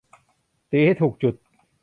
[0.69, 1.35] ตีให้ถูกจุด